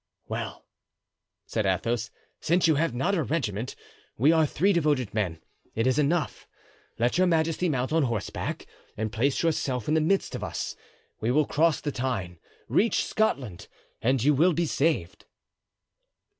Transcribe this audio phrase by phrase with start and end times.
[0.27, 0.65] "Well!"
[1.45, 2.09] said Athos,
[2.39, 3.75] "since you have not a regiment,
[4.17, 5.39] we are three devoted men.
[5.75, 6.47] It is enough.
[6.97, 8.65] Let your majesty mount on horseback
[8.97, 10.75] and place yourself in the midst of us;
[11.19, 13.67] we will cross the Tyne, reach Scotland,
[14.01, 15.25] and you will be saved."